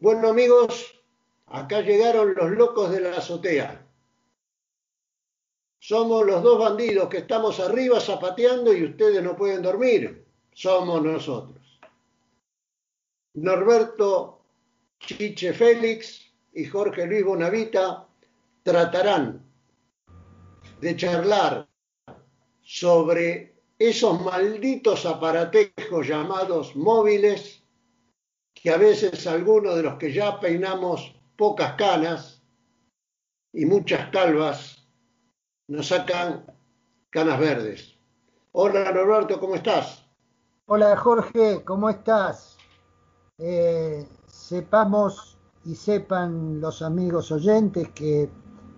[0.00, 0.94] Bueno amigos,
[1.46, 3.84] acá llegaron los locos de la azotea.
[5.80, 10.24] Somos los dos bandidos que estamos arriba zapateando y ustedes no pueden dormir.
[10.52, 11.80] Somos nosotros.
[13.34, 14.40] Norberto
[15.00, 18.06] Chiche Félix y Jorge Luis Bonavita
[18.62, 19.44] tratarán
[20.80, 21.68] de charlar
[22.62, 27.57] sobre esos malditos aparatejos llamados móviles
[28.62, 32.42] que a veces algunos de los que ya peinamos pocas canas
[33.52, 34.88] y muchas calvas
[35.68, 36.44] nos sacan
[37.10, 37.96] canas verdes.
[38.52, 40.04] Hola Norberto, ¿cómo estás?
[40.66, 42.56] Hola Jorge, ¿cómo estás?
[43.38, 48.28] Eh, sepamos y sepan los amigos oyentes que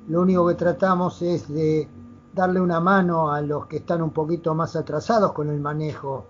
[0.08, 1.88] lo único que tratamos es de
[2.34, 6.26] darle una mano a los que están un poquito más atrasados con el manejo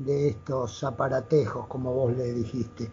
[0.00, 2.90] de estos aparatejos, como vos le dijiste.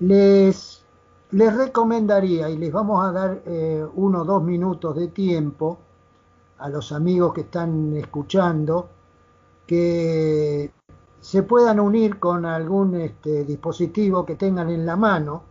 [0.00, 0.84] Les,
[1.30, 5.78] les recomendaría, y les vamos a dar eh, uno o dos minutos de tiempo
[6.58, 8.88] a los amigos que están escuchando,
[9.66, 10.72] que
[11.20, 15.42] se puedan unir con algún este, dispositivo que tengan en la mano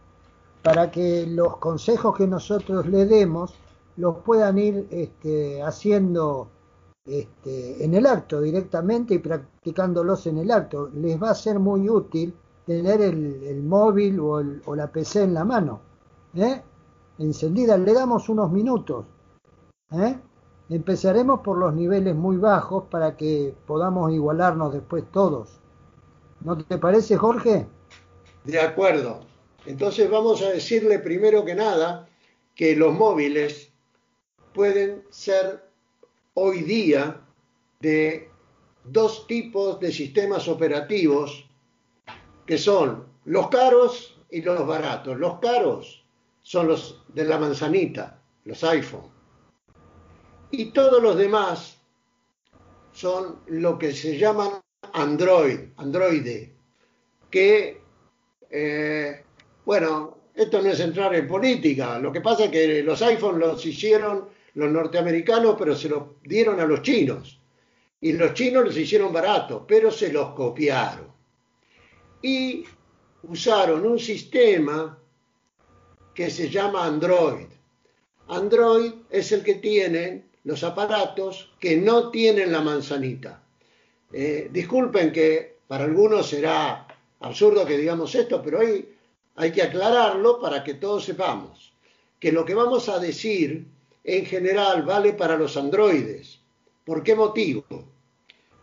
[0.63, 3.53] para que los consejos que nosotros le demos
[3.95, 6.49] los puedan ir este, haciendo
[7.07, 10.89] este, en el acto directamente y practicándolos en el acto.
[10.93, 15.79] Les va a ser muy útil tener el, móvil o, la PC en la mano.
[16.35, 16.61] ¿eh?
[17.17, 19.05] Encendida, le damos unos minutos.
[19.91, 20.19] ¿eh?
[20.69, 25.61] Empezaremos por los niveles muy bajos para que podamos igualarnos después todos.
[26.41, 27.67] ¿No te parece, Jorge?
[28.43, 29.21] De acuerdo.
[29.65, 32.07] Entonces vamos a decirle primero que nada
[32.53, 33.71] que los móviles
[34.53, 35.66] pueden ser
[36.39, 37.19] hoy día
[37.79, 38.29] de
[38.83, 41.49] dos tipos de sistemas operativos
[42.45, 45.17] que son los caros y los baratos.
[45.17, 46.05] Los caros
[46.43, 49.09] son los de la manzanita, los iPhone.
[50.51, 51.79] Y todos los demás
[52.91, 54.61] son lo que se llaman
[54.93, 56.49] Android, Android,
[57.31, 57.81] que,
[58.51, 59.23] eh,
[59.65, 61.97] bueno, esto no es entrar en política.
[61.97, 66.59] Lo que pasa es que los iPhone los hicieron los norteamericanos, pero se los dieron
[66.59, 67.39] a los chinos.
[68.01, 71.11] Y los chinos los hicieron baratos, pero se los copiaron.
[72.23, 72.65] Y
[73.21, 74.97] usaron un sistema
[76.15, 77.45] que se llama Android.
[78.29, 83.43] Android es el que tienen los aparatos que no tienen la manzanita.
[84.11, 86.87] Eh, disculpen que para algunos será
[87.19, 88.91] absurdo que digamos esto, pero hay,
[89.35, 91.73] hay que aclararlo para que todos sepamos
[92.19, 93.76] que lo que vamos a decir
[94.07, 96.39] en general vale para los androides.
[96.85, 97.65] ¿Por qué motivo?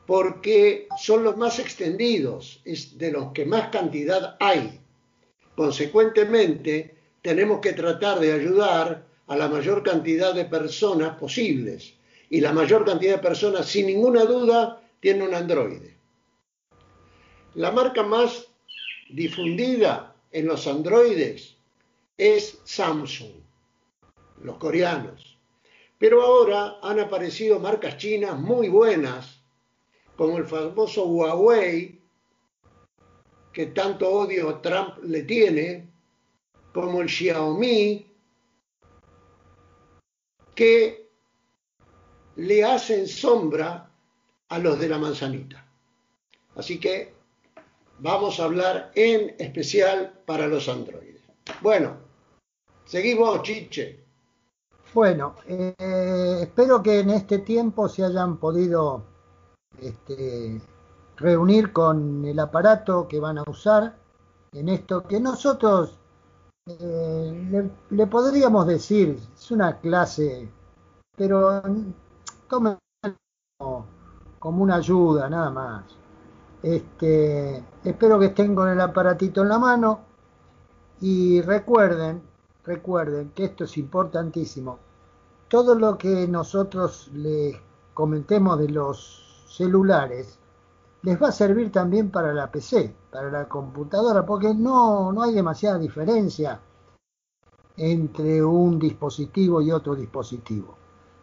[0.07, 4.81] Porque son los más extendidos, es de los que más cantidad hay.
[5.55, 11.93] Consecuentemente, tenemos que tratar de ayudar a la mayor cantidad de personas posibles.
[12.31, 15.95] Y la mayor cantidad de personas, sin ninguna duda, tiene un androide.
[17.55, 18.49] La marca más
[19.11, 21.57] difundida en los androides
[22.17, 23.33] es Samsung,
[24.43, 25.34] los coreanos.
[26.05, 29.41] Pero ahora han aparecido marcas chinas muy buenas,
[30.19, 31.99] como el famoso Huawei,
[33.55, 35.89] que tanto odio Trump le tiene,
[36.75, 38.07] como el Xiaomi,
[40.55, 41.09] que
[42.37, 43.91] le hacen sombra
[44.51, 45.67] a los de la manzanita.
[46.55, 47.15] Así que
[48.01, 51.23] vamos a hablar en especial para los androides.
[51.63, 51.97] Bueno,
[52.85, 54.04] seguimos, Chiche.
[54.95, 55.75] Bueno, eh,
[56.43, 59.03] espero que en este tiempo se hayan podido
[59.81, 60.63] este,
[61.17, 63.97] reunir con el aparato que van a usar
[64.53, 65.99] en esto que nosotros
[66.67, 70.49] eh, le, podríamos decir, es una clase,
[71.17, 71.61] pero
[72.49, 72.79] como,
[74.39, 75.85] como una ayuda nada más.
[76.63, 80.01] Este, espero que estén con el aparatito en la mano
[81.01, 82.23] y recuerden
[82.65, 84.79] recuerden que esto es importantísimo.
[85.49, 87.57] Todo lo que nosotros les
[87.93, 90.39] comentemos de los celulares
[91.03, 95.35] les va a servir también para la PC, para la computadora, porque no, no hay
[95.35, 96.59] demasiada diferencia
[97.77, 100.77] entre un dispositivo y otro dispositivo.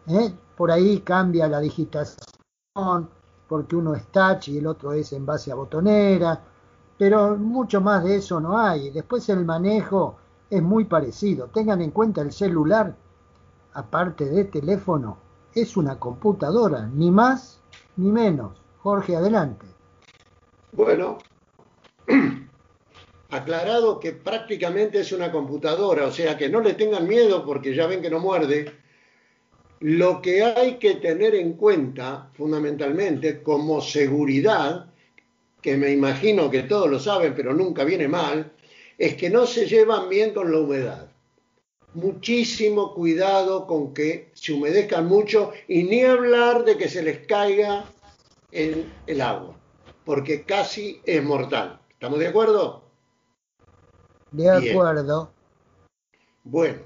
[0.06, 0.32] ¿eh?
[0.56, 3.08] Por ahí cambia la digitación,
[3.48, 6.40] porque uno es touch y el otro es en base a botonera,
[6.96, 8.90] pero mucho más de eso no hay.
[8.90, 10.16] Después el manejo
[10.48, 11.48] es muy parecido.
[11.48, 12.94] Tengan en cuenta el celular,
[13.74, 15.18] aparte de teléfono,
[15.54, 17.60] es una computadora, ni más
[17.96, 18.58] ni menos.
[18.78, 19.66] Jorge, adelante.
[20.72, 21.18] Bueno,
[23.30, 27.86] aclarado que prácticamente es una computadora, o sea que no le tengan miedo porque ya
[27.86, 28.72] ven que no muerde.
[29.80, 34.86] Lo que hay que tener en cuenta fundamentalmente como seguridad,
[35.60, 38.52] que me imagino que todos lo saben, pero nunca viene mal,
[38.98, 41.11] es que no se llevan bien con la humedad.
[41.94, 47.84] Muchísimo cuidado con que se humedezcan mucho y ni hablar de que se les caiga
[48.50, 49.56] en el agua,
[50.04, 51.80] porque casi es mortal.
[51.90, 52.82] ¿Estamos de acuerdo?
[54.30, 55.32] De acuerdo.
[56.44, 56.80] Bueno,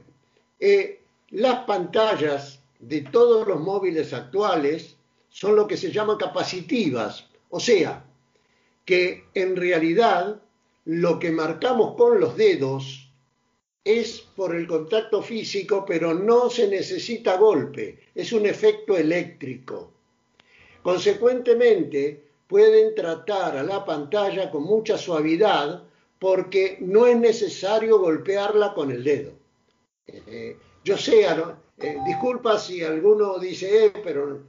[0.59, 4.97] eh, las pantallas de todos los móviles actuales
[5.29, 8.05] son lo que se llaman capacitivas, o sea,
[8.85, 10.41] que en realidad
[10.85, 13.06] lo que marcamos con los dedos
[13.87, 19.93] es por el contacto físico, pero no se necesita golpe, es un efecto eléctrico.
[20.83, 25.85] Consecuentemente, pueden tratar a la pantalla con mucha suavidad
[26.19, 29.31] porque no es necesario golpearla con el dedo.
[30.09, 31.25] Eh, yo sé,
[31.79, 34.41] eh, disculpa si alguno dice, eh, pero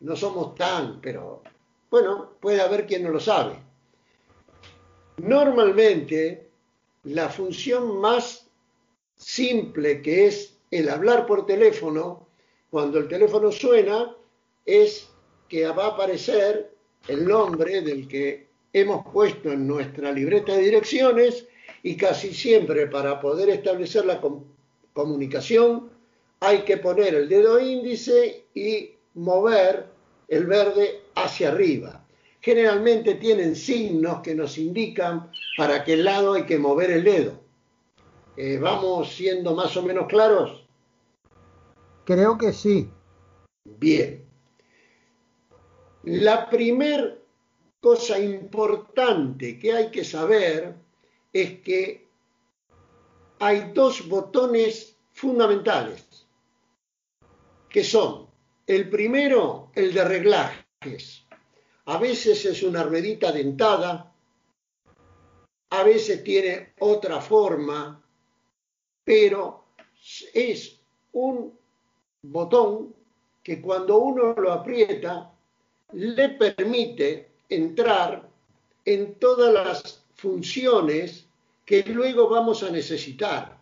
[0.00, 1.42] no somos tan, pero
[1.90, 3.56] bueno, puede haber quien no lo sabe.
[5.18, 6.48] Normalmente,
[7.04, 8.45] la función más
[9.16, 12.28] simple que es el hablar por teléfono,
[12.70, 14.14] cuando el teléfono suena,
[14.64, 15.08] es
[15.48, 16.72] que va a aparecer
[17.08, 21.46] el nombre del que hemos puesto en nuestra libreta de direcciones
[21.82, 24.20] y casi siempre para poder establecer la
[24.92, 25.90] comunicación
[26.40, 29.86] hay que poner el dedo índice y mover
[30.28, 32.06] el verde hacia arriba
[32.46, 37.40] generalmente tienen signos que nos indican para qué lado hay que mover el dedo.
[38.36, 40.66] Eh, ¿Vamos siendo más o menos claros?
[42.04, 42.90] Creo que sí.
[43.64, 44.24] Bien.
[46.04, 47.24] La primer
[47.80, 50.74] cosa importante que hay que saber
[51.32, 52.08] es que
[53.38, 56.26] hay dos botones fundamentales,
[57.68, 58.28] que son
[58.66, 61.26] el primero, el de reglajes
[61.86, 64.12] a veces es una ruedita dentada,
[65.70, 68.04] a veces tiene otra forma,
[69.06, 69.66] pero
[70.34, 70.80] es
[71.12, 71.56] un
[72.22, 72.92] botón
[73.40, 75.32] que cuando uno lo aprieta
[75.92, 78.28] le permite entrar
[78.84, 81.28] en todas las funciones
[81.64, 83.56] que luego vamos a necesitar.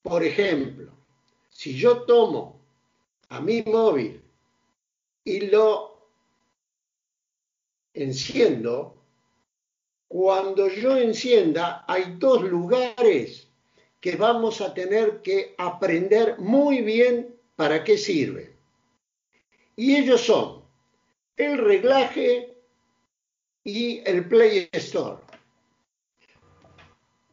[0.00, 0.90] Por ejemplo,
[1.50, 2.58] si yo tomo
[3.28, 4.22] a mi móvil
[5.22, 6.08] y lo
[7.92, 8.96] enciendo,
[10.08, 13.49] cuando yo encienda hay dos lugares
[14.00, 18.50] que vamos a tener que aprender muy bien para qué sirven.
[19.76, 20.62] Y ellos son
[21.36, 22.54] el reglaje
[23.64, 25.18] y el Play Store.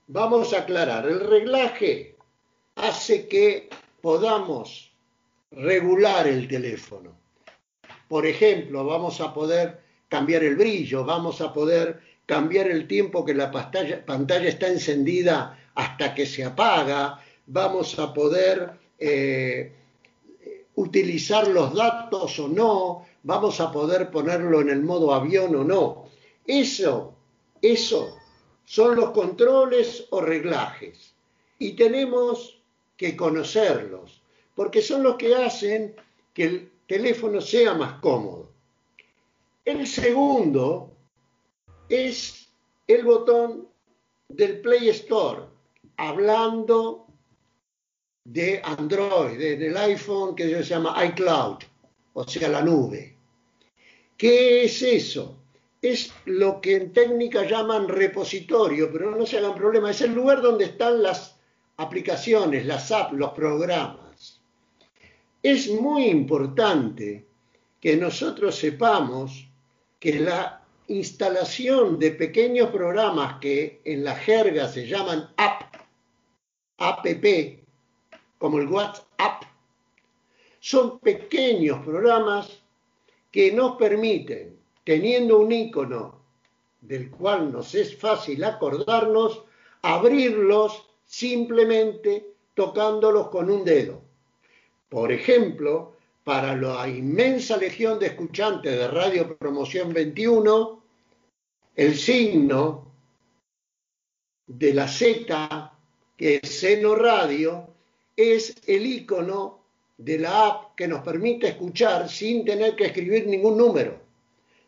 [0.07, 2.15] Vamos a aclarar, el reglaje
[2.75, 3.69] hace que
[4.01, 4.91] podamos
[5.51, 7.17] regular el teléfono.
[8.07, 13.33] Por ejemplo, vamos a poder cambiar el brillo, vamos a poder cambiar el tiempo que
[13.33, 19.71] la pantalla, está encendida hasta que se apaga, vamos a poder eh,
[20.73, 26.05] utilizar los datos o no, vamos a poder ponerlo en el modo avión o no.
[26.47, 27.13] Eso,
[27.61, 28.17] eso
[28.65, 31.13] son los controles o reglajes
[31.59, 32.59] y tenemos
[32.97, 34.23] que conocerlos
[34.55, 35.95] porque son los que hacen
[36.33, 38.49] que el teléfono sea más cómodo.
[39.63, 40.89] El segundo
[41.87, 42.47] es
[42.87, 43.67] el botón
[44.27, 45.43] del Play Store,
[45.97, 47.07] hablando
[48.23, 51.57] de Android, del iPhone que se llama iCloud,
[52.13, 53.15] o sea, la nube.
[54.17, 55.37] ¿Qué es eso?
[55.81, 60.41] Es lo que en técnica llaman repositorio, pero no se hagan problema, es el lugar
[60.41, 61.37] donde están las
[61.77, 64.41] aplicaciones, las apps, los programas.
[65.43, 67.25] Es muy importante
[67.79, 69.47] que nosotros sepamos
[69.99, 75.76] que la instalación de pequeños programas que en la jerga se llaman app,
[76.77, 77.05] app,
[78.37, 79.43] como el WhatsApp,
[80.59, 82.61] son pequeños programas
[83.31, 86.21] que nos permiten, teniendo un icono
[86.81, 89.43] del cual nos es fácil acordarnos,
[89.81, 94.01] abrirlos simplemente tocándolos con un dedo.
[94.89, 100.81] Por ejemplo, para la inmensa legión de escuchantes de Radio Promoción 21,
[101.75, 102.91] el signo
[104.47, 105.76] de la Z,
[106.17, 107.67] que es Seno Radio,
[108.15, 109.59] es el icono
[109.97, 113.99] de la app que nos permite escuchar sin tener que escribir ningún número,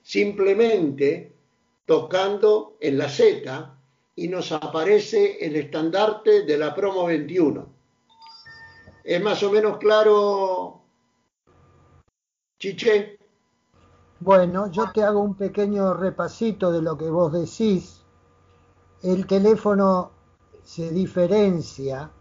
[0.03, 1.33] simplemente
[1.85, 3.75] tocando en la Z
[4.15, 7.67] y nos aparece el estandarte de la promo 21.
[9.03, 10.81] ¿Es más o menos claro,
[12.59, 13.17] Chiche?
[14.19, 18.03] Bueno, yo te hago un pequeño repasito de lo que vos decís.
[19.01, 20.18] El teléfono
[20.69, 22.11] se diferencia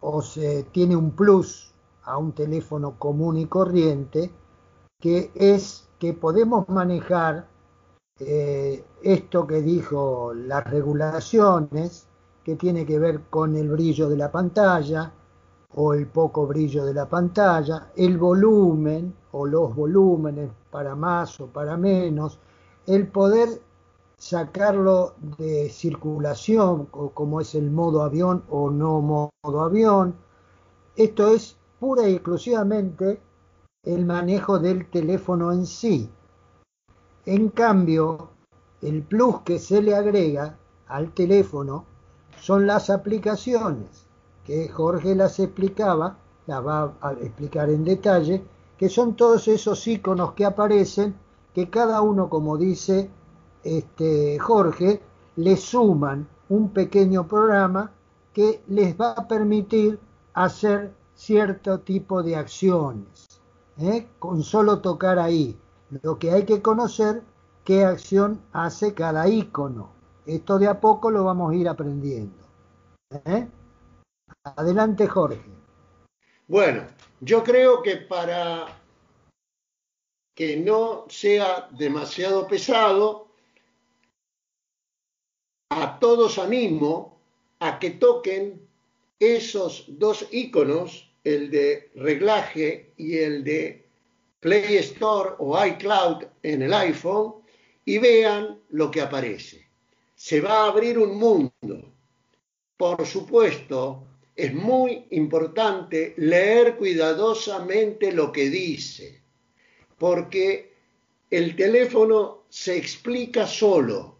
[0.00, 4.30] o se tiene un plus a un teléfono común y corriente,
[4.98, 7.46] que es que podemos manejar
[8.20, 12.08] eh, esto que dijo las regulaciones,
[12.42, 15.12] que tiene que ver con el brillo de la pantalla
[15.74, 21.48] o el poco brillo de la pantalla, el volumen o los volúmenes para más o
[21.48, 22.38] para menos,
[22.86, 23.60] el poder
[24.18, 30.16] sacarlo de circulación, como es el modo avión o no modo avión.
[30.96, 33.20] Esto es pura y exclusivamente
[33.84, 36.10] el manejo del teléfono en sí.
[37.24, 38.30] En cambio,
[38.82, 40.58] el plus que se le agrega
[40.88, 41.84] al teléfono
[42.40, 44.06] son las aplicaciones,
[44.44, 48.44] que Jorge las explicaba, las va a explicar en detalle,
[48.76, 51.14] que son todos esos iconos que aparecen,
[51.54, 53.10] que cada uno, como dice
[53.64, 55.00] este, Jorge,
[55.36, 57.92] le suman un pequeño programa
[58.32, 59.98] que les va a permitir
[60.34, 63.26] hacer cierto tipo de acciones,
[63.78, 64.06] ¿eh?
[64.18, 65.58] con solo tocar ahí.
[66.02, 67.22] Lo que hay que conocer
[67.64, 69.90] qué acción hace cada icono.
[70.26, 72.36] Esto de a poco lo vamos a ir aprendiendo.
[73.24, 73.48] ¿eh?
[74.44, 75.42] Adelante, Jorge.
[76.46, 76.84] Bueno,
[77.20, 78.66] yo creo que para
[80.34, 83.27] que no sea demasiado pesado,
[85.82, 87.20] a todos animo
[87.60, 88.60] a que toquen
[89.20, 93.84] esos dos iconos, el de reglaje y el de
[94.40, 97.34] Play Store o iCloud en el iPhone
[97.84, 99.66] y vean lo que aparece.
[100.14, 101.92] Se va a abrir un mundo.
[102.76, 104.04] Por supuesto,
[104.34, 109.20] es muy importante leer cuidadosamente lo que dice,
[109.96, 110.72] porque
[111.30, 114.17] el teléfono se explica solo.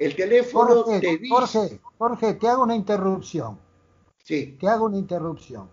[0.00, 1.28] El teléfono te dice...
[1.28, 3.58] Jorge, Jorge, te hago una interrupción.
[4.24, 4.56] Sí.
[4.58, 5.68] Te hago una interrupción.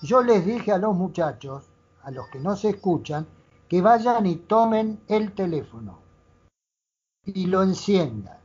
[0.00, 1.64] Yo les dije a los muchachos
[2.04, 3.26] a los que no se escuchan
[3.68, 5.98] que vayan y tomen el teléfono
[7.24, 8.38] y lo enciendan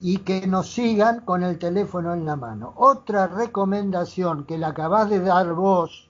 [0.00, 2.72] y que nos sigan con el teléfono en la mano.
[2.76, 6.08] Otra recomendación que le acabas de dar vos,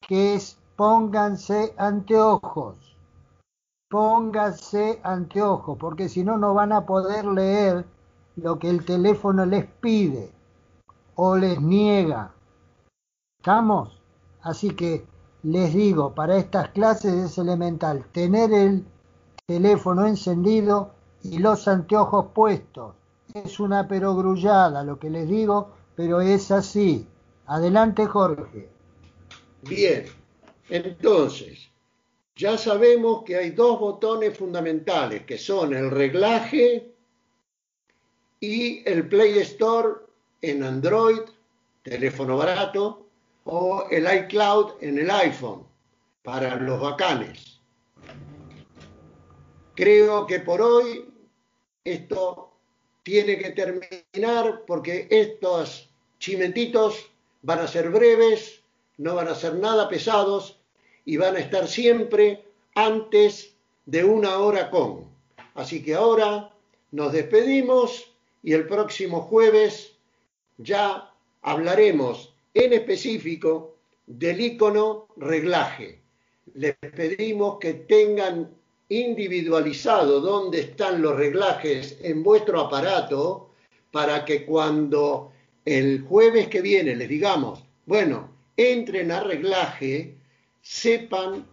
[0.00, 2.93] que es pónganse anteojos.
[3.94, 7.84] Pónganse anteojos, porque si no, no van a poder leer
[8.34, 10.32] lo que el teléfono les pide
[11.14, 12.32] o les niega.
[13.38, 14.02] ¿Estamos?
[14.42, 15.06] Así que
[15.44, 18.84] les digo, para estas clases es elemental tener el
[19.46, 20.90] teléfono encendido
[21.22, 22.96] y los anteojos puestos.
[23.32, 27.06] Es una perogrullada lo que les digo, pero es así.
[27.46, 28.68] Adelante, Jorge.
[29.62, 30.06] Bien,
[30.68, 31.70] entonces,
[32.36, 36.92] ya sabemos que hay dos botones fundamentales, que son el reglaje
[38.40, 39.94] y el Play Store
[40.42, 41.20] en Android,
[41.82, 43.06] teléfono barato,
[43.44, 45.64] o el iCloud en el iPhone
[46.22, 47.60] para los bacanes.
[49.76, 51.12] Creo que por hoy
[51.84, 52.52] esto
[53.02, 57.10] tiene que terminar porque estos chimentitos
[57.42, 58.62] van a ser breves,
[58.96, 60.63] no van a ser nada pesados
[61.04, 62.44] y van a estar siempre
[62.74, 63.54] antes
[63.86, 65.04] de una hora con.
[65.54, 66.50] Así que ahora
[66.92, 69.92] nos despedimos y el próximo jueves
[70.58, 71.10] ya
[71.42, 76.00] hablaremos en específico del icono reglaje.
[76.54, 78.50] Les pedimos que tengan
[78.88, 83.50] individualizado dónde están los reglajes en vuestro aparato
[83.90, 85.32] para que cuando
[85.64, 90.14] el jueves que viene les digamos, bueno, entren a reglaje,
[90.64, 91.46] sepan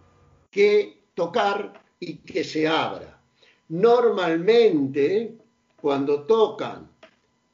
[0.50, 3.22] qué tocar y que se abra.
[3.68, 5.36] Normalmente,
[5.80, 6.90] cuando tocan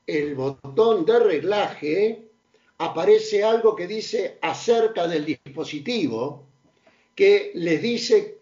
[0.06, 2.30] el botón de reglaje,
[2.78, 6.46] aparece algo que dice acerca del dispositivo,
[7.16, 8.38] que les dice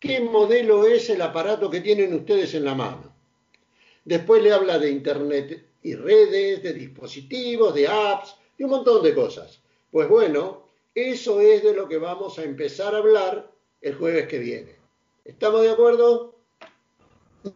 [0.00, 3.14] qué modelo es el aparato que tienen ustedes en la mano.
[4.04, 9.14] Después le habla de Internet y redes, de dispositivos, de apps, y un montón de
[9.14, 9.62] cosas.
[9.90, 14.38] Pues bueno, eso es de lo que vamos a empezar a hablar el jueves que
[14.38, 14.76] viene.
[15.24, 16.34] ¿Estamos de acuerdo?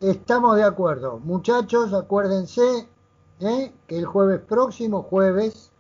[0.01, 1.19] Estamos de acuerdo.
[1.19, 2.89] Muchachos, acuérdense
[3.41, 3.73] ¿eh?
[3.87, 5.71] que el jueves próximo, jueves,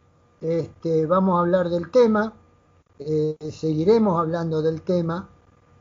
[0.41, 2.35] este, vamos a hablar del tema,
[2.99, 5.29] eh, seguiremos hablando del tema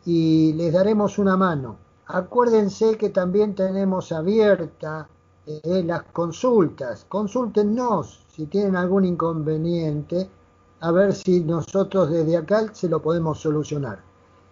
[0.06, 1.78] y les daremos una mano.
[2.06, 5.10] Acuérdense que también tenemos abierta
[5.46, 7.06] eh, las consultas.
[7.10, 10.30] Consúltenos si tienen algún inconveniente,
[10.84, 14.04] a ver si nosotros desde acá se lo podemos solucionar.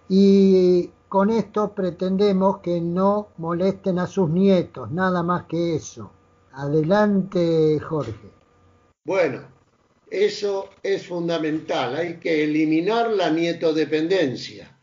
[0.07, 6.09] Y con esto pretendemos que no molesten a sus nietos, nada más que eso.
[6.53, 8.31] Adelante, Jorge.
[9.03, 9.41] Bueno,
[10.09, 11.97] eso es fundamental.
[11.97, 14.73] Hay que eliminar la nietodependencia,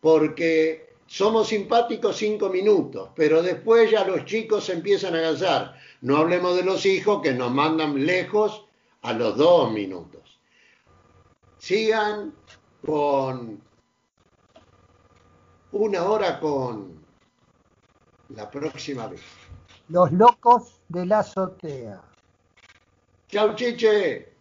[0.00, 5.74] porque somos simpáticos cinco minutos, pero después ya los chicos empiezan a cansar.
[6.00, 8.66] No hablemos de los hijos que nos mandan lejos
[9.00, 10.21] a los dos minutos.
[11.62, 12.34] Sigan
[12.84, 13.62] con
[15.70, 17.00] una hora con
[18.30, 19.20] la próxima vez.
[19.88, 22.02] Los locos de la azotea.
[23.28, 24.32] Chau, Chiche.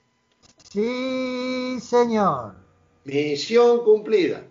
[0.63, 2.55] Sí, señor.
[3.03, 4.43] Misión cumplida.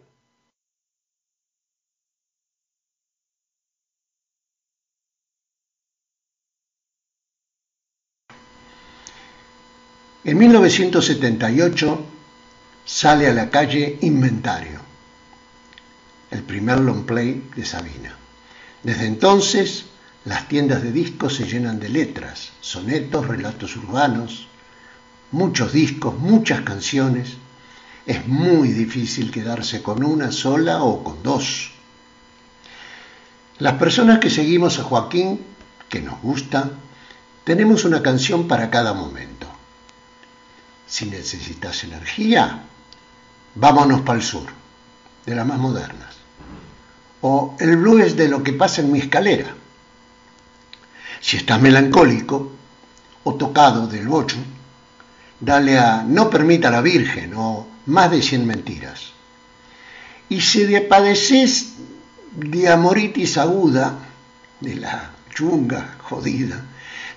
[10.23, 12.20] En 1978
[12.85, 14.81] sale a la calle Inventario,
[16.31, 18.15] el primer long play de Sabina.
[18.83, 19.87] Desde entonces,
[20.25, 24.49] las tiendas de discos se llenan de letras, sonetos, relatos urbanos,
[25.33, 27.37] muchos discos, muchas canciones.
[28.07, 31.73] Es muy difícil quedarse con una sola o con dos.
[33.59, 35.41] Las personas que seguimos a Joaquín,
[35.89, 36.71] que nos gusta,
[37.45, 39.47] tenemos una canción para cada momento.
[40.87, 42.65] Si necesitas energía,
[43.55, 44.47] vámonos para el sur,
[45.27, 46.17] de las más modernas.
[47.23, 49.55] O el blues de lo que pasa en mi escalera.
[51.21, 52.53] Si estás melancólico
[53.25, 54.39] o tocado del bocho,
[55.39, 59.13] dale a No permita la Virgen o Más de cien mentiras.
[60.29, 61.75] Y si de padeces
[62.37, 63.99] de amoritis aguda,
[64.61, 66.63] de la chunga jodida,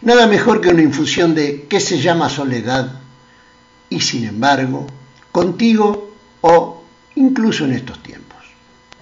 [0.01, 2.99] nada mejor que una infusión de ¿qué se llama soledad?
[3.89, 4.87] Y sin embargo,
[5.31, 6.12] contigo
[6.43, 6.83] o
[7.15, 8.37] incluso en estos tiempos.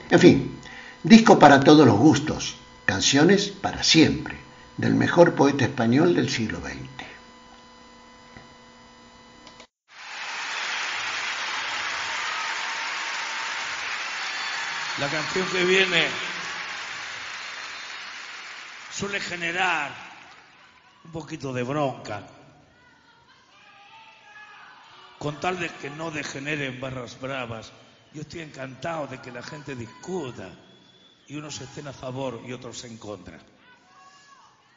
[0.09, 0.59] En fin,
[1.03, 4.35] disco para todos los gustos, canciones para siempre,
[4.77, 6.77] del mejor poeta español del siglo XX.
[14.99, 16.05] La canción que viene
[18.93, 19.91] suele generar
[21.05, 22.21] un poquito de bronca,
[25.21, 27.71] con tal de que no degeneren barras bravas.
[28.11, 30.49] Yo estoy encantado de que la gente discuta
[31.27, 33.37] y unos estén a favor y otros en contra.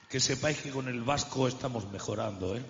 [0.06, 2.62] Que sepáis que con el vasco estamos mejorando, ¿eh?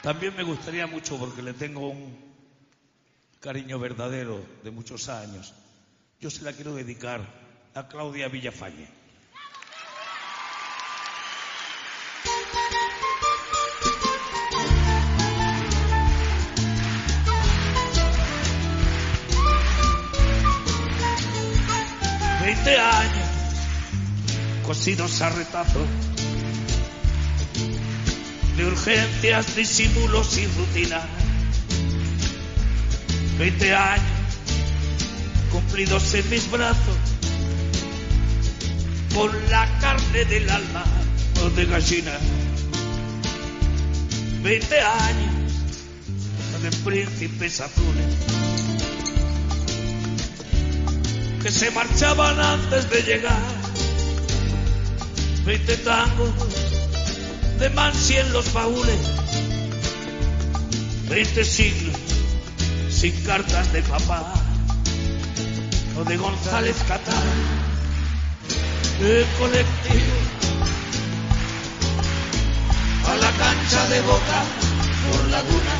[0.00, 2.16] También me gustaría mucho, porque le tengo un
[3.40, 5.54] cariño verdadero de muchos años,
[6.20, 7.20] yo se la quiero dedicar
[7.74, 9.05] a Claudia Villafañe.
[24.76, 25.30] Cosidos a
[28.56, 31.00] de urgencias, disimulos y rutina.
[33.38, 34.04] Veinte años
[35.50, 36.96] cumplidos en mis brazos,
[39.14, 40.84] con la carne del alma
[41.42, 42.12] o de gallina.
[44.42, 45.52] Veinte años
[46.62, 48.06] de príncipes azules
[51.42, 53.55] que se marchaban antes de llegar.
[55.46, 56.30] Veinte tangos
[57.60, 58.98] de Mansi en los baúles.
[61.08, 61.94] Veinte siglos
[62.90, 64.34] sin cartas de papá
[65.96, 67.22] o de González Catán.
[69.00, 70.16] El colectivo
[73.06, 74.42] a la cancha de boca
[75.12, 75.76] por la duna.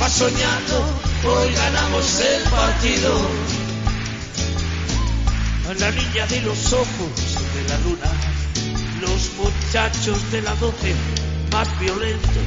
[0.00, 3.59] Va soñando, hoy ganamos el partido.
[5.78, 7.12] La niña de los ojos
[7.54, 8.10] de la luna
[9.00, 10.94] los muchachos de la doce
[11.52, 12.42] más violentos.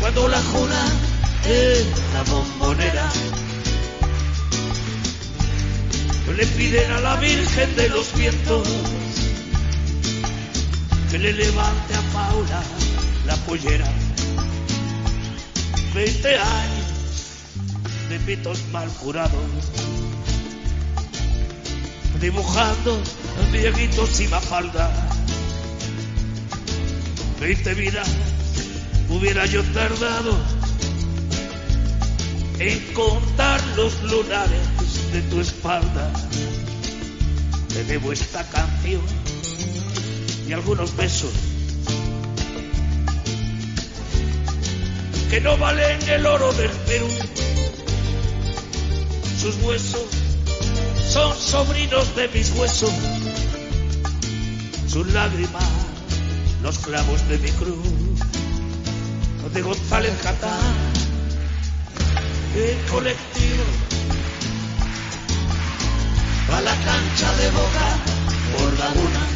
[0.00, 0.86] Cuando la juna
[1.46, 3.12] en la bombonera
[6.36, 8.68] le piden a la Virgen de los vientos
[11.10, 12.62] que le levante a Paula
[13.24, 13.88] la pollera.
[15.94, 16.86] Veinte años
[18.08, 19.30] de pitos mal jurados
[22.20, 23.02] dibujando
[23.50, 24.90] viejitos y mafalda.
[27.40, 28.08] Veinte vidas
[29.08, 30.38] hubiera yo tardado
[32.58, 36.12] en contar los lunares de tu espalda.
[37.68, 39.00] Te debo esta canción
[40.46, 41.32] y algunos besos
[45.30, 47.08] que no valen el oro del Perú.
[49.40, 50.19] Sus huesos
[51.10, 52.92] son sobrinos de mis huesos,
[54.86, 55.64] sus lágrimas,
[56.62, 57.76] los clavos de mi cruz,
[59.52, 60.76] de González Catán,
[62.54, 63.64] el colectivo,
[66.54, 67.88] a la cancha de boca
[68.56, 69.26] por laguna,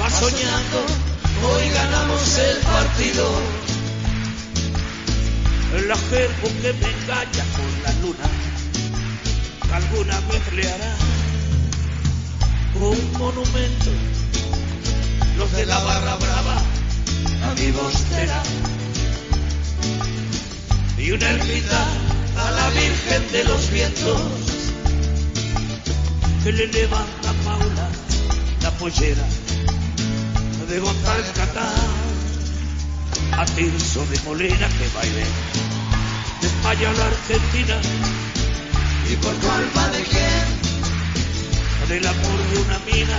[0.00, 0.84] va soñando,
[1.46, 3.30] hoy ganamos el partido.
[5.86, 8.51] La jergo que me engaña con la luna,
[9.72, 10.94] alguna vez le hará
[12.74, 13.90] un monumento,
[15.36, 18.42] los de la barra brava, a mi bostera,
[20.98, 21.86] y una ermita
[22.38, 24.22] a la Virgen de los Vientos,
[26.42, 27.88] que le levanta Paula
[28.62, 29.24] la pollera
[30.68, 32.12] de González Catán.
[33.32, 35.24] A Tirso de Molina que baile
[36.40, 38.41] de España a la Argentina.
[39.10, 40.44] ¿Y por culpa de quién?
[41.88, 43.18] Del amor de una mina.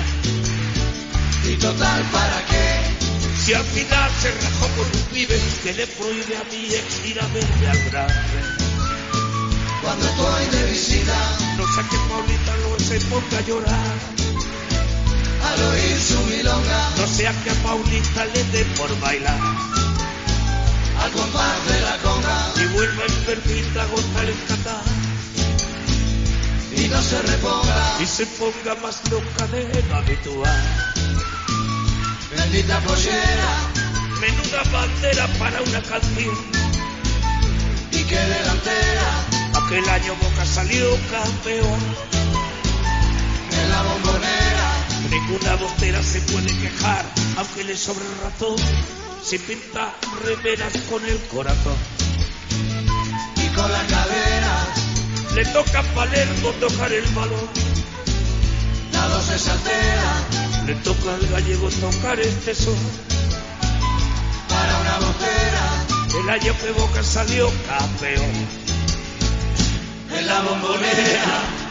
[1.45, 2.81] ¿Y total para qué?
[3.43, 7.19] Si al final se rajó con un pibe que le prohíbe a mi ex ir
[7.21, 8.39] a verme al grande.
[9.81, 13.97] Cuando estoy de visita, no sé que Paulita no se ponga a llorar.
[15.43, 19.73] Al oír su milonga, no sea que a Paulita le dé por bailar
[21.03, 25.12] al compás de la conga y vuelva enfermita González Catán y
[26.93, 30.63] no se reponga y se ponga más loca de lo habitual.
[32.29, 33.51] Bendita pollera,
[34.21, 36.37] menuda bandera para una canción
[37.91, 39.09] y qué delantera.
[39.65, 41.81] Aquel año Boca salió campeón
[43.51, 44.69] en la bombonera.
[45.09, 47.05] Ninguna bostera se puede quejar,
[47.37, 48.55] aunque le sobre el ratón
[49.23, 51.77] se pinta reveras con el corazón.
[55.35, 57.49] Le toca a Palermo tocar el balón.
[59.13, 60.65] Voz se altera.
[60.65, 62.75] Le toca al gallego tocar este son.
[64.49, 66.21] Para una botera.
[66.21, 68.31] El año que Boca salió campeón.
[70.17, 71.62] En la bombonera.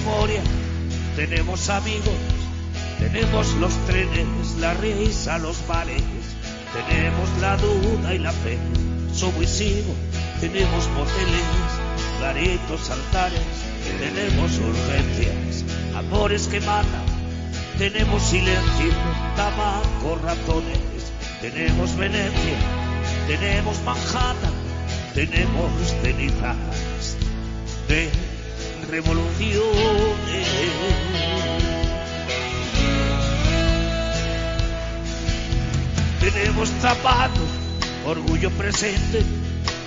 [0.00, 0.42] Memoria,
[1.16, 2.14] tenemos amigos,
[2.98, 6.02] tenemos los trenes, la risa, los bares,
[6.72, 8.58] tenemos la duda y la fe,
[9.14, 9.46] subo y
[10.40, 11.44] tenemos moteles,
[12.18, 13.40] claritos, altares,
[13.98, 17.04] tenemos urgencias, amores que matan,
[17.78, 18.92] tenemos silencio,
[19.36, 22.58] tabaco, ratones, tenemos Venecia,
[23.26, 24.52] tenemos Manhattan,
[25.14, 25.70] tenemos
[26.02, 26.56] cenizas
[27.88, 28.29] de
[28.90, 29.60] revoluciones.
[36.20, 37.48] Tenemos zapatos,
[38.04, 39.22] orgullo presente,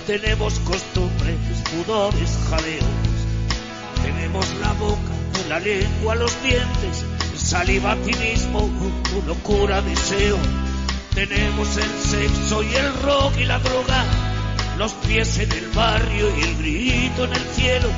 [0.06, 1.36] tenemos costumbres,
[1.70, 2.84] pudores, jaleos.
[4.02, 5.12] Tenemos la boca,
[5.48, 7.04] la lengua, los dientes,
[7.36, 8.70] saliva, activismo,
[9.26, 10.38] locura, deseo.
[11.14, 14.04] Tenemos el sexo y el rock y la droga,
[14.78, 17.88] los pies en el barrio y el grito en el cielo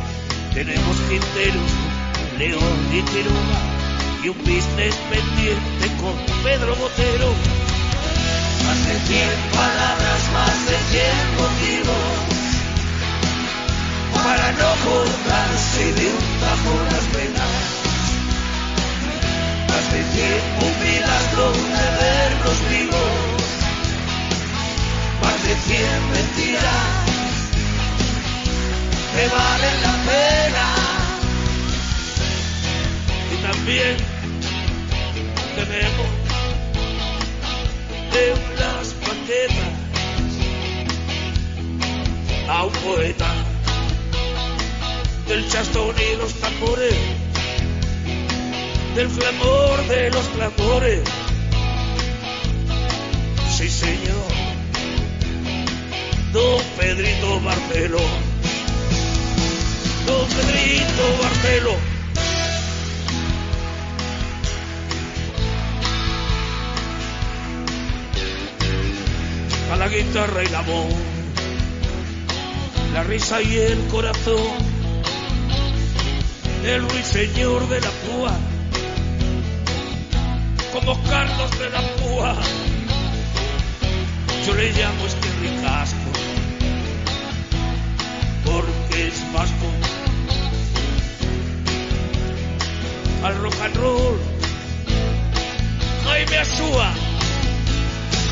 [0.56, 1.70] tenemos Quinteros,
[2.38, 3.60] León y Quiroga
[4.24, 7.30] y un business pendiente con Pedro Botero.
[8.64, 12.08] Más de cien palabras, más de cien motivos
[14.24, 17.56] para no cortarse de un tajo las penas.
[19.68, 23.44] Más de cien un milagro de verlos vivos.
[25.20, 27.06] Más de cien mentiras
[29.16, 29.95] que valen la
[33.66, 33.96] también
[35.56, 36.06] tenemos
[38.12, 39.72] de las paquetas
[42.48, 43.34] a un poeta
[45.26, 46.94] del chastón y los tambores,
[48.94, 51.00] del clamor de los clamores.
[53.58, 54.28] Sí, señor,
[56.32, 58.04] don Pedrito Barcelona.
[60.06, 61.95] Don Pedrito Bartelo.
[69.78, 70.94] La guitarra y la voz,
[72.94, 74.42] la risa y el corazón,
[76.64, 78.32] el ruiseñor de la púa,
[80.72, 82.36] como Carlos de la púa,
[84.46, 86.10] yo le llamo este ricasco,
[88.44, 89.66] porque es vasco.
[93.24, 94.18] Al rock and roll,
[96.04, 96.92] Jaime Asúa,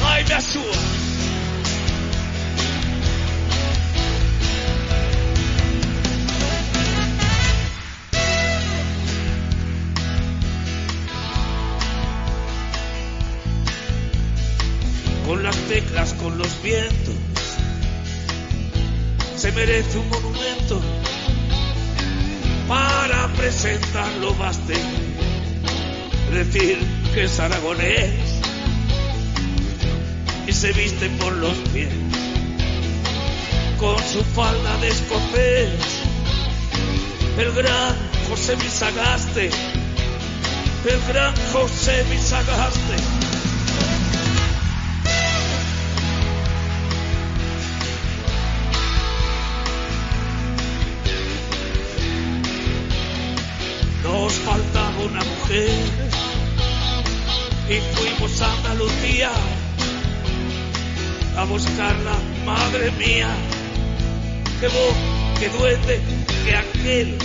[0.02, 0.93] Jaime Asúa.
[15.34, 17.16] Con las teclas, con los vientos.
[19.36, 20.80] Se merece un monumento
[22.68, 24.74] para presentarlo baste
[26.30, 26.78] decir
[27.14, 28.12] que es aragonés
[30.46, 31.92] y se viste por los pies
[33.80, 35.70] con su falda de escocés.
[37.38, 37.96] El gran
[38.28, 39.50] José Misagaste,
[40.84, 43.23] el gran José Misagaste.
[58.24, 59.30] Fuimos a Andalucía
[61.36, 63.28] a buscarla, madre mía.
[64.60, 64.94] Que voz,
[65.38, 66.00] que duende,
[66.44, 67.18] que aquel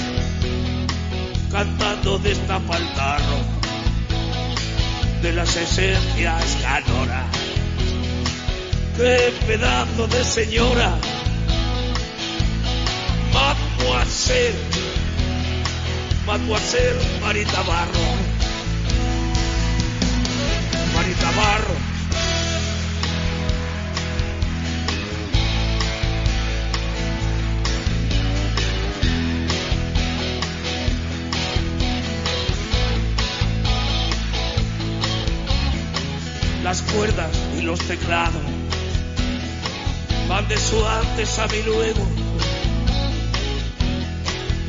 [1.51, 3.37] cantando destapa el tarro
[5.21, 7.25] de las esencias ganora.
[8.97, 10.97] Qué pedazo de señora,
[13.33, 14.55] mademoiselle,
[16.25, 18.18] mademoiselle Marita Barro,
[36.63, 38.41] Las cuerdas y los teclados
[40.27, 42.07] van de su antes a mi luego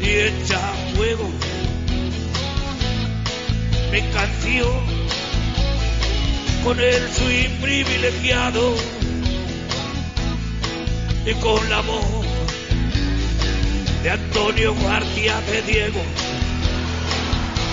[0.01, 0.59] y echa
[0.95, 1.29] fuego.
[3.93, 5.00] Mi canción
[6.65, 8.75] con el swing privilegiado
[11.27, 12.27] y con la voz
[14.03, 16.01] de Antonio García de Diego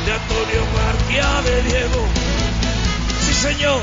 [0.08, 2.08] de Antonio García de Diego.
[3.20, 3.82] Sí señor.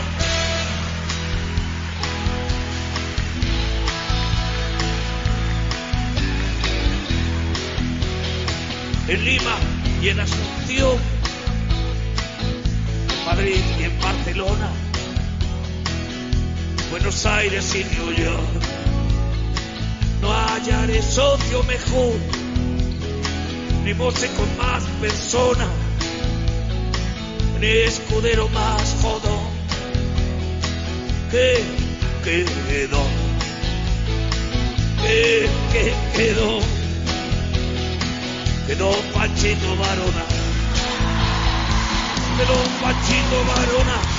[9.06, 9.56] En Lima
[10.00, 10.98] y en Asunción,
[13.26, 14.70] Madrid y en Barcelona,
[16.94, 18.62] Buenos Aires y New York.
[20.22, 22.14] No hallaré socio mejor,
[23.82, 25.66] ni moce con más persona,
[27.58, 29.42] ni escudero más jodón.
[31.32, 31.64] Que
[32.22, 33.02] quedó,
[35.02, 36.60] que, que quedó
[38.68, 40.24] quedó Pachito Varona,
[42.38, 44.13] quedó Pachito Varona.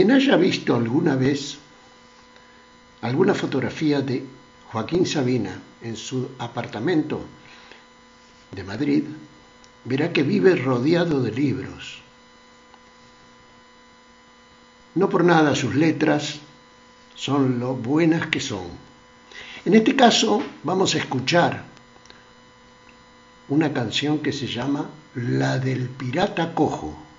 [0.00, 1.58] Quien haya visto alguna vez
[3.02, 4.24] alguna fotografía de
[4.72, 7.20] Joaquín Sabina en su apartamento
[8.50, 9.04] de Madrid,
[9.84, 12.00] verá que vive rodeado de libros.
[14.94, 16.38] No por nada sus letras
[17.14, 18.68] son lo buenas que son.
[19.66, 21.64] En este caso vamos a escuchar
[23.50, 27.09] una canción que se llama La del Pirata Cojo.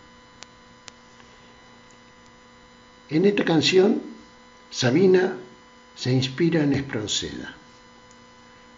[3.12, 4.02] En esta canción,
[4.70, 5.36] Sabina
[5.98, 7.54] se inspira en Espronceda,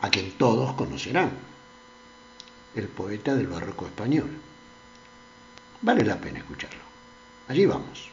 [0.02, 1.30] a quien todos conocerán,
[2.74, 4.32] el poeta del barroco español.
[5.84, 6.82] Vale la pena escucharlo.
[7.48, 8.13] Allí vamos.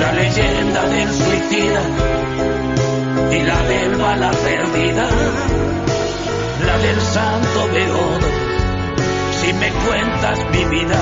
[0.00, 1.82] la leyenda del suicida
[3.32, 5.08] y la del bala perdida,
[6.66, 8.28] la del santo beodo.
[9.40, 10.98] Si me cuentas mi vida,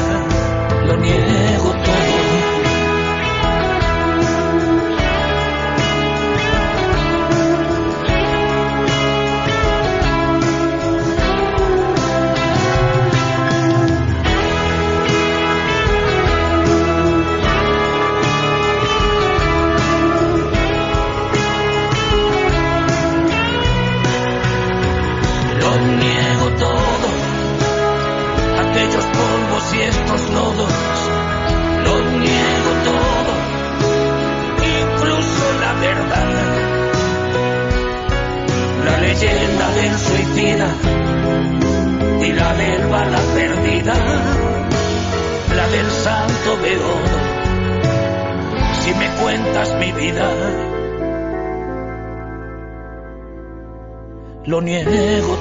[0.87, 2.32] lo niego todo.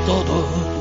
[0.05, 0.80] Todo.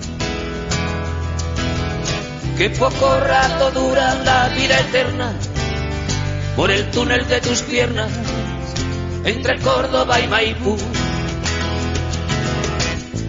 [2.61, 5.33] que poco rato dura la vida eterna
[6.55, 8.11] por el túnel de tus piernas
[9.25, 10.77] entre Córdoba y Maipú.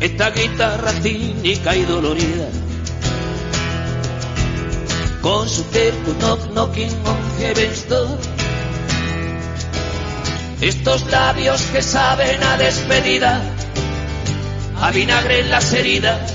[0.01, 2.47] Esta guitarra cínica y dolorida,
[5.23, 8.19] con su terco knock knocking on heaven's door.
[10.61, 13.41] Estos labios que saben a despedida,
[14.79, 16.35] a vinagre en las heridas,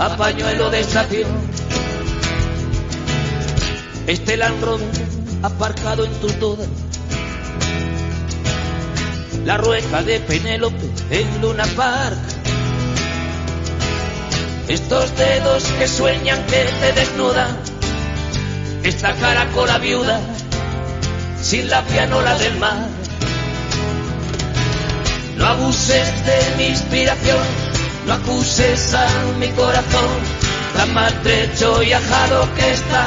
[0.00, 1.43] a pañuelo de estación.
[4.06, 4.62] Este Land
[5.42, 6.66] aparcado en tu toda.
[9.46, 12.18] La rueca de Penélope en Luna Park.
[14.68, 17.58] Estos dedos que sueñan que te desnudan.
[18.82, 20.20] Esta cara con la viuda
[21.40, 22.88] sin la pianola del mar.
[25.36, 27.38] No abuses de mi inspiración,
[28.06, 29.06] no acuses a
[29.38, 30.10] mi corazón,
[30.76, 33.06] tan maltrecho y ajado que está,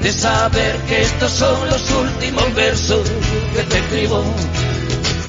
[0.00, 3.10] de saber que estos son los últimos versos
[3.54, 4.22] que te escribo.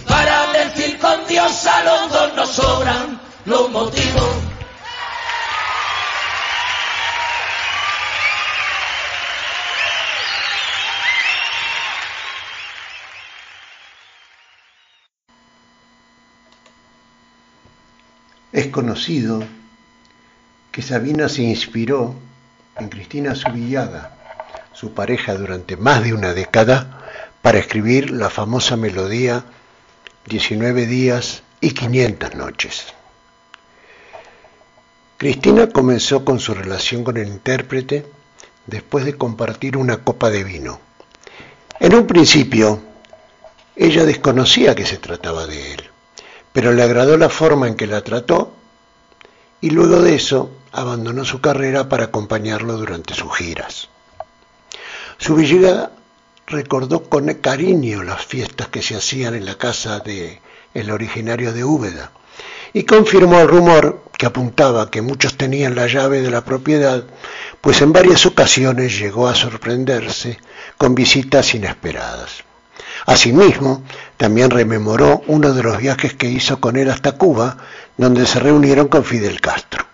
[0.07, 4.35] Para decir con Dios a los dos nos sobran los motivos.
[18.51, 19.43] Es conocido
[20.71, 22.15] que Sabina se inspiró
[22.77, 24.18] en Cristina Subillaga
[24.79, 27.01] su pareja durante más de una década,
[27.41, 29.43] para escribir la famosa melodía
[30.25, 32.85] 19 días y 500 noches.
[35.17, 38.05] Cristina comenzó con su relación con el intérprete
[38.67, 40.79] después de compartir una copa de vino.
[41.81, 42.81] En un principio,
[43.75, 45.89] ella desconocía que se trataba de él,
[46.53, 48.53] pero le agradó la forma en que la trató
[49.59, 53.89] y luego de eso abandonó su carrera para acompañarlo durante sus giras.
[55.19, 55.91] Su llegada
[56.47, 60.41] recordó con cariño las fiestas que se hacían en la casa de
[60.73, 62.11] el originario de Úbeda
[62.71, 67.03] y confirmó el rumor que apuntaba que muchos tenían la llave de la propiedad,
[67.59, 70.39] pues en varias ocasiones llegó a sorprenderse
[70.77, 72.43] con visitas inesperadas.
[73.05, 73.83] Asimismo,
[74.15, 77.57] también rememoró uno de los viajes que hizo con él hasta Cuba,
[77.97, 79.85] donde se reunieron con Fidel Castro.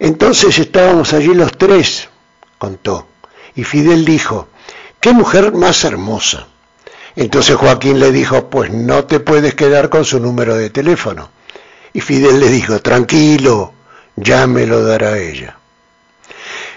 [0.00, 2.08] Entonces estábamos allí los tres,
[2.58, 3.06] contó,
[3.58, 4.46] y Fidel dijo,
[5.00, 6.46] qué mujer más hermosa.
[7.16, 11.28] Entonces Joaquín le dijo, pues no te puedes quedar con su número de teléfono.
[11.92, 13.72] Y Fidel le dijo, tranquilo,
[14.14, 15.56] ya me lo dará ella.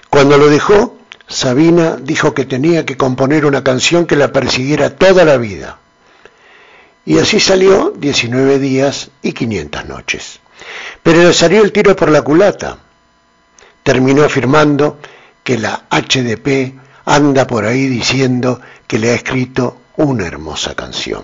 [0.09, 5.23] Cuando lo dejó, Sabina dijo que tenía que componer una canción que la persiguiera toda
[5.23, 5.77] la vida.
[7.05, 10.39] Y así salió 19 días y 500 noches.
[11.03, 12.79] Pero le salió el tiro por la culata.
[13.83, 14.97] Terminó afirmando
[15.43, 16.75] que la HDP
[17.05, 21.23] anda por ahí diciendo que le ha escrito una hermosa canción.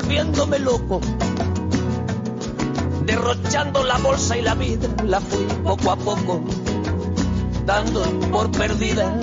[0.00, 1.00] volviéndome loco.
[3.04, 6.40] Derrochando la bolsa y la vida, la fui poco a poco,
[7.66, 9.20] dando por perdida.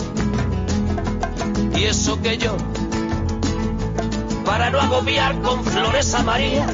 [1.75, 2.55] Y eso que yo,
[4.45, 6.67] para no agobiar con flores a María,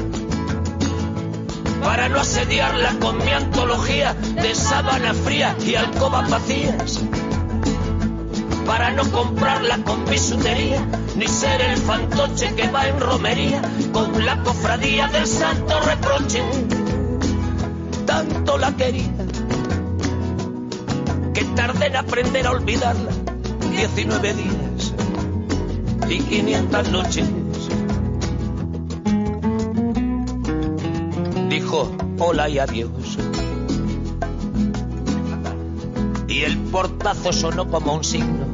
[1.82, 7.00] para no asediarla con mi antología de sábana fría y alcobas vacías,
[8.66, 10.86] para no comprarla con bisutería,
[11.16, 13.62] ni ser el fantoche que va en romería
[13.92, 16.42] con la cofradía del santo reproche.
[18.06, 19.12] Tanto la quería
[21.32, 23.10] que tardé en aprender a olvidarla
[23.70, 24.94] 19 días
[26.08, 27.28] y 500 noches.
[31.54, 33.16] dijo hola y adiós.
[36.26, 38.53] Y el portazo sonó como un signo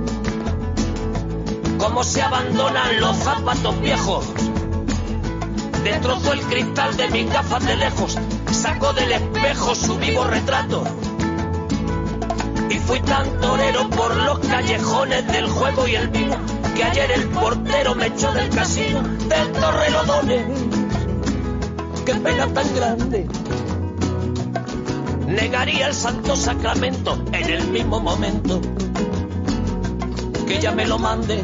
[1.81, 4.25] como se abandonan los zapatos viejos.
[5.83, 8.19] Destrozó el cristal de mis gafas de lejos,
[8.51, 10.83] sacó del espejo su vivo retrato.
[12.69, 16.35] Y fui tan torero por los callejones del juego y el vino
[16.75, 20.45] que ayer el portero me echó del casino del Torrelodones.
[22.05, 23.27] Qué pena tan grande.
[25.27, 28.61] Negaría el santo sacramento en el mismo momento
[30.45, 31.43] que ella me lo mande.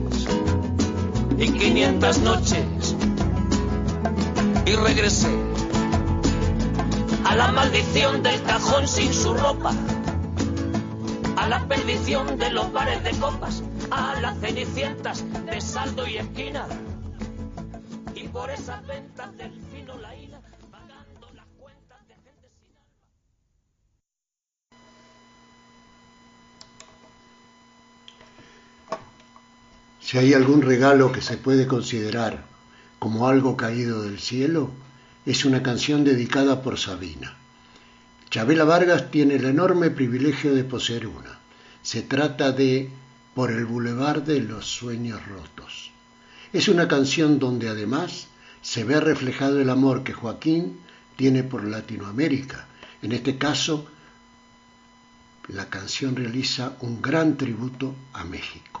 [1.41, 2.95] y 500 noches
[4.63, 5.27] y regresé
[7.25, 9.73] a la maldición del cajón sin su ropa,
[11.37, 16.67] a la perdición de los bares de copas, a las cenicientas de saldo y esquina.
[18.13, 20.41] Y por esas ventas del fino laína,
[30.11, 32.43] Si hay algún regalo que se puede considerar
[32.99, 34.69] como algo caído del cielo,
[35.25, 37.37] es una canción dedicada por Sabina.
[38.29, 41.39] Chabela Vargas tiene el enorme privilegio de poseer una.
[41.81, 42.89] Se trata de
[43.33, 45.91] Por el Boulevard de los Sueños Rotos.
[46.51, 48.27] Es una canción donde además
[48.61, 50.81] se ve reflejado el amor que Joaquín
[51.15, 52.67] tiene por Latinoamérica.
[53.01, 53.87] En este caso,
[55.47, 58.80] la canción realiza un gran tributo a México.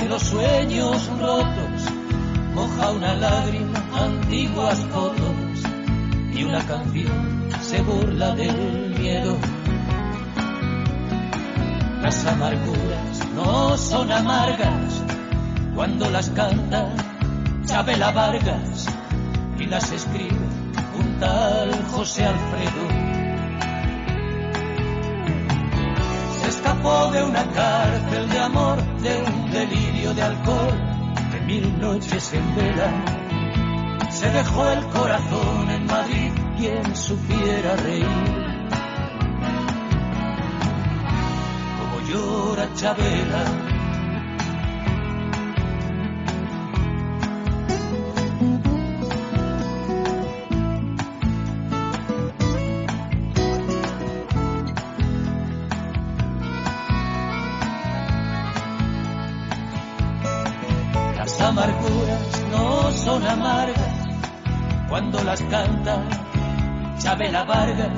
[0.00, 1.92] de los sueños rotos,
[2.54, 5.62] moja una lágrima antiguas fotos
[6.32, 9.36] y una canción se burla del miedo.
[12.02, 15.02] Las amarguras no son amargas
[15.74, 16.92] cuando las canta
[17.66, 18.86] Chabela Vargas
[19.58, 20.36] y las escribe
[20.98, 23.07] un tal José Alfredo.
[26.82, 30.72] De una cárcel de amor, de un delirio de alcohol,
[31.32, 33.04] de mil noches en vela.
[34.10, 38.06] Se dejó el corazón en Madrid quien supiera reír.
[41.78, 43.77] Como llora Chabela.
[67.48, 67.97] Vargas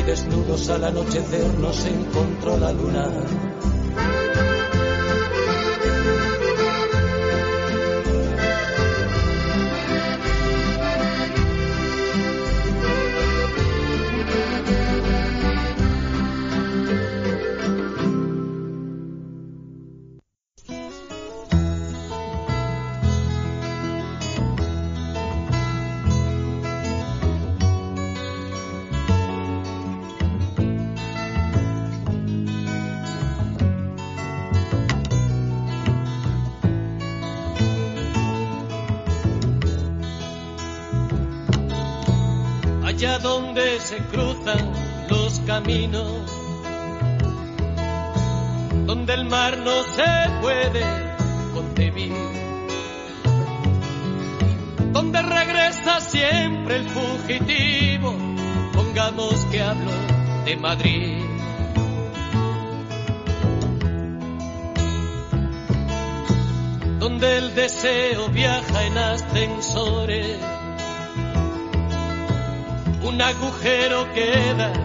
[0.00, 3.06] Y desnudos al anochecer nos encontró la luna
[49.64, 50.82] no se puede
[51.52, 52.12] concebir,
[54.92, 58.14] donde regresa siempre el fugitivo,
[58.72, 59.90] pongamos que hablo
[60.44, 61.24] de Madrid.
[66.98, 70.38] Donde el deseo viaja en ascensores
[73.02, 74.79] un agujero queda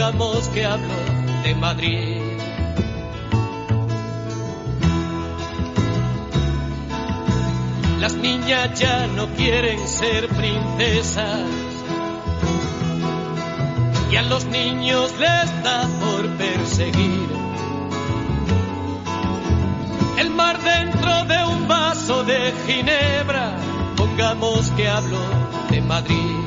[0.00, 0.94] pongamos que hablo
[1.44, 2.22] de Madrid.
[8.00, 11.44] Las niñas ya no quieren ser princesas
[14.10, 17.28] y a los niños les da por perseguir
[20.18, 23.54] el mar dentro de un vaso de ginebra,
[23.96, 25.18] pongamos que hablo
[25.70, 26.39] de Madrid.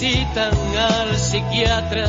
[0.00, 2.08] Visitan al psiquiatra.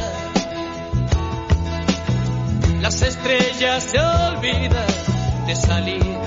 [2.80, 4.88] Las estrellas se olvidan
[5.46, 6.18] de salir.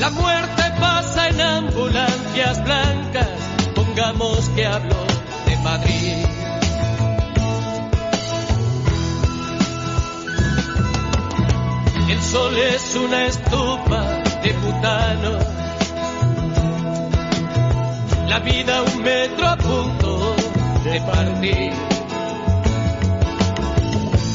[0.00, 3.28] La muerte pasa en ambulancias blancas.
[3.76, 4.96] Pongamos que hablo
[5.46, 6.26] de Madrid.
[12.08, 14.02] El sol es una estupa
[14.42, 15.37] de butano
[18.28, 20.36] la vida un metro a punto
[20.84, 21.72] de partir.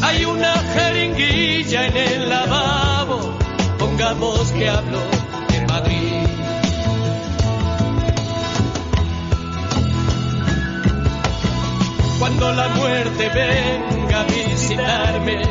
[0.02, 3.38] Hay una jeringuilla en el lavabo,
[3.78, 5.00] pongamos que hablo
[5.50, 6.28] de Madrid.
[12.20, 15.42] Cuando la muerte venga a visitarme,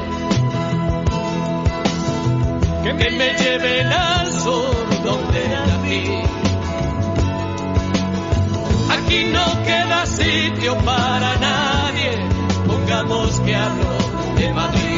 [2.83, 6.42] que me lleven al sur donde nací.
[9.13, 12.13] Aquí no queda sitio para nadie,
[12.67, 14.92] pongamos que hablo de Madrid,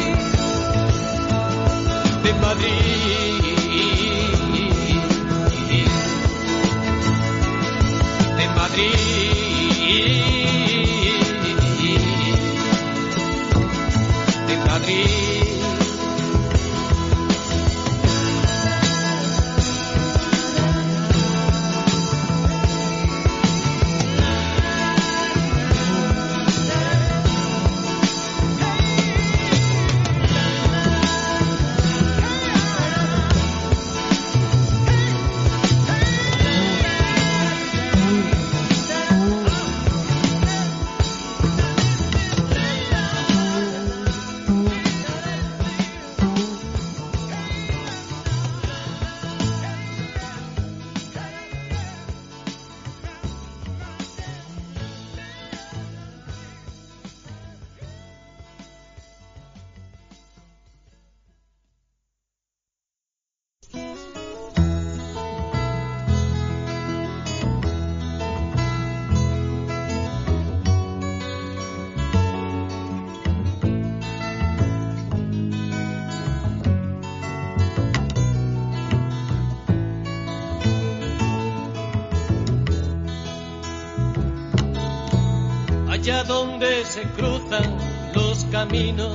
[86.23, 87.77] donde se cruzan
[88.13, 89.11] los caminos,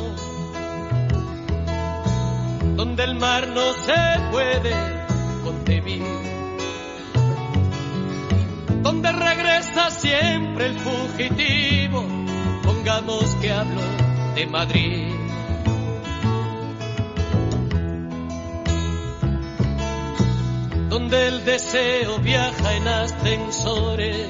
[2.76, 4.74] donde el mar no se puede
[5.42, 6.04] concebir,
[8.82, 12.04] donde regresa siempre el fugitivo,
[12.62, 13.82] pongamos que hablo
[14.34, 15.20] de Madrid.
[20.88, 24.28] donde el deseo viaja en ascensores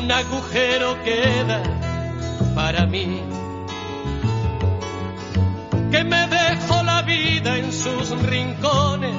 [0.00, 1.62] un agujero queda
[2.54, 3.20] para mí.
[5.90, 9.14] Que me dejo la vida en sus rincones,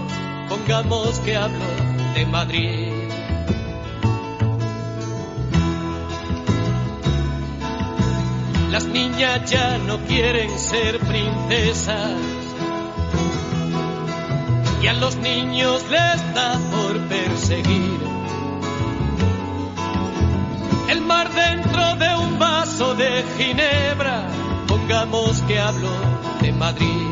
[0.50, 1.70] pongamos que hablo
[2.16, 2.94] de Madrid.
[8.72, 12.18] Las niñas ya no quieren ser princesas
[14.82, 17.81] y a los niños les da por perseguir
[25.48, 25.90] que hablo
[26.42, 27.11] de Madrid.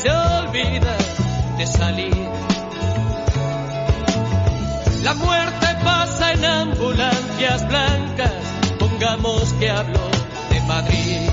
[0.00, 1.02] Se olvidan
[1.58, 2.28] de salir.
[5.02, 8.32] La muerte pasa en ambulancias blancas,
[8.78, 10.00] pongamos que hablo
[10.50, 11.30] de Madrid.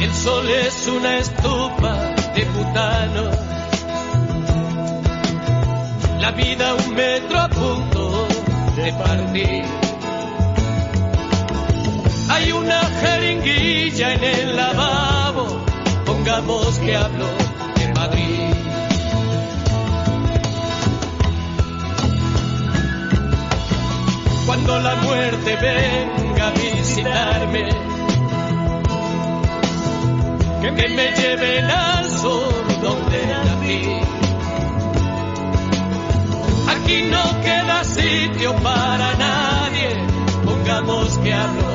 [0.00, 1.94] El sol es una estupa
[2.34, 3.50] de butano
[6.20, 8.28] la vida un metro a punto
[8.76, 9.89] de partir.
[12.40, 15.62] Hay una jeringuilla en el lavabo,
[16.06, 17.26] pongamos que hablo
[17.76, 18.54] de Madrid.
[24.46, 27.68] Cuando la muerte venga a visitarme,
[30.62, 34.00] que me lleven al sur donde nací.
[36.72, 39.90] Aquí no queda sitio para nadie,
[40.46, 41.69] pongamos que hablo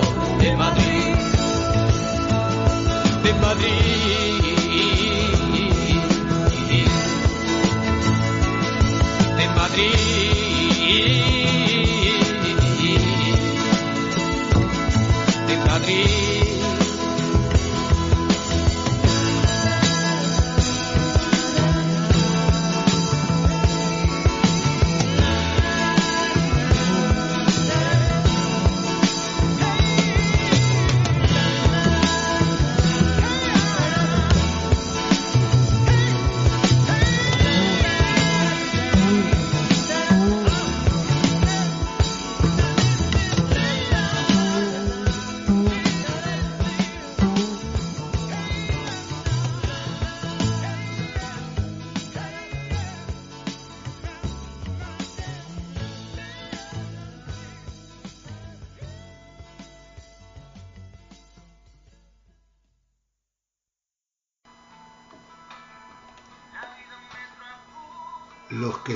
[3.58, 4.35] Madrid,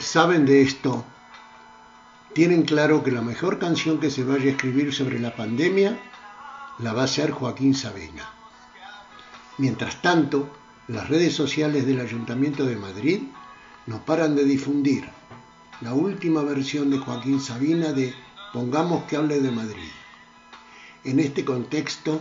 [0.10, 1.06] saben de esto
[2.34, 6.00] tienen claro que la mejor canción que se vaya a escribir sobre la pandemia
[6.80, 8.28] la va a ser Joaquín Sabina.
[9.60, 10.50] Mientras tanto,
[10.88, 13.22] las redes sociales del Ayuntamiento de Madrid
[13.86, 15.08] no paran de difundir
[15.82, 18.16] la última versión de Joaquín Sabina de
[18.52, 19.92] Pongamos que hable de Madrid.
[21.04, 22.20] En este contexto,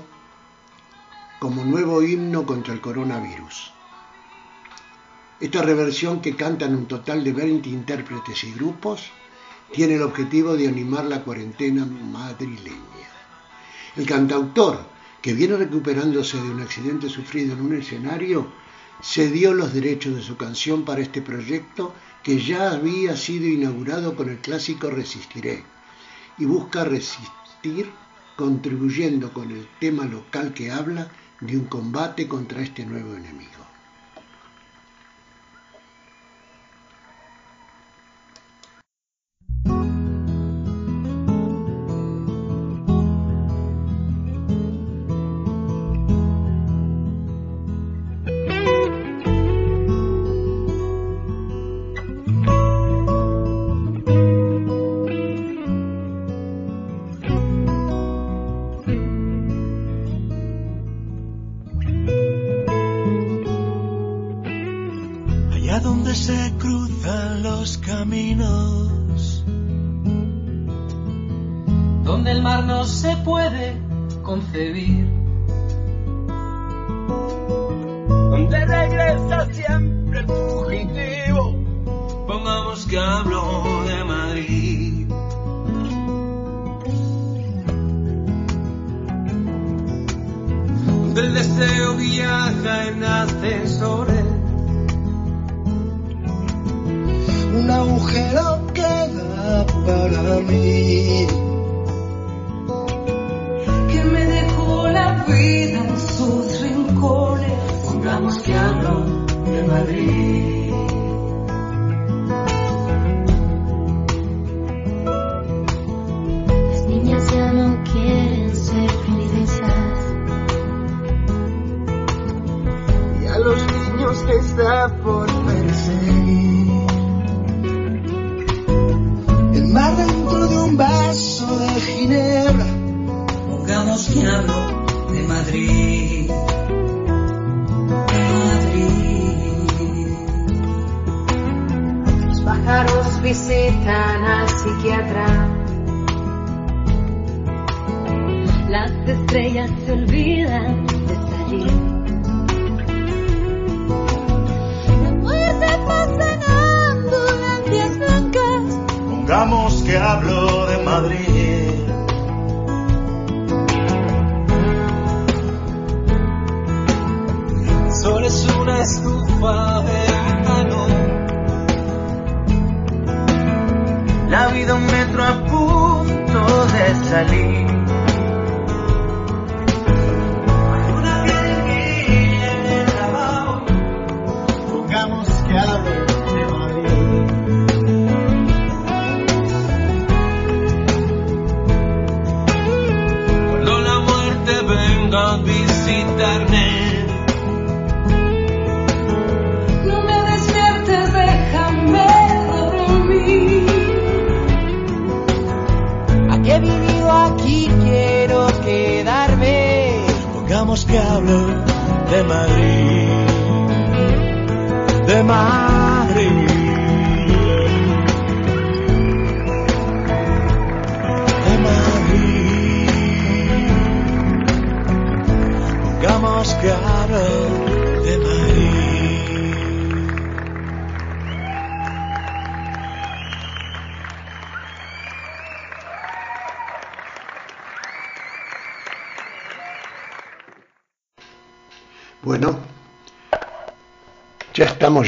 [1.41, 3.78] como nuevo himno contra el coronavirus.
[5.41, 9.13] Esta reversión, que cantan un total de 20 intérpretes y grupos,
[9.73, 13.09] tiene el objetivo de animar la cuarentena madrileña.
[13.95, 14.81] El cantautor,
[15.23, 18.49] que viene recuperándose de un accidente sufrido en un escenario,
[19.01, 21.95] cedió los derechos de su canción para este proyecto
[22.25, 25.63] que ya había sido inaugurado con el clásico Resistiré
[26.37, 27.93] y busca resistir
[28.37, 33.78] contribuyendo con el tema local que habla de un combate contra este nuevo enemigo.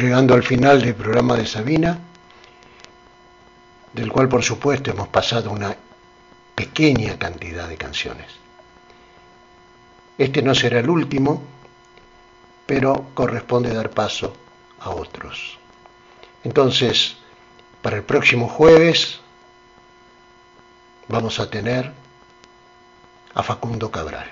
[0.00, 1.98] Llegando al final del programa de Sabina,
[3.92, 5.76] del cual por supuesto hemos pasado una
[6.54, 8.28] pequeña cantidad de canciones.
[10.16, 11.42] Este no será el último,
[12.64, 14.34] pero corresponde dar paso
[14.80, 15.58] a otros.
[16.44, 17.18] Entonces,
[17.82, 19.20] para el próximo jueves
[21.08, 21.92] vamos a tener
[23.34, 24.30] a Facundo Cabral.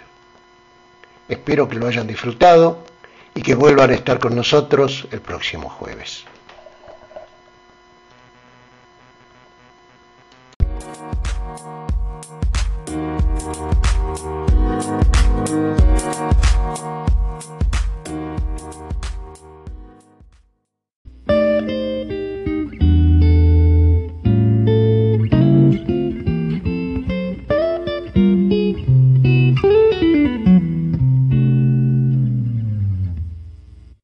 [1.28, 2.86] Espero que lo hayan disfrutado
[3.39, 6.24] y que vuelvan a estar con nosotros el próximo jueves.